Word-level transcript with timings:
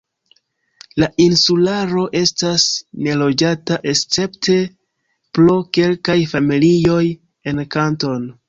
La 1.01 1.09
insularo 1.25 2.05
estas 2.21 2.65
neloĝata 3.09 3.79
escepte 3.93 4.57
pro 5.39 5.61
kelkaj 5.79 6.19
familioj 6.35 7.05
en 7.53 7.67
Kanton. 7.79 8.31